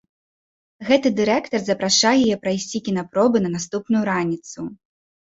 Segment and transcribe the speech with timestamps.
[0.87, 4.65] Гэты дырэктар запрашае яе прайсці кінапробы на наступную раніцу.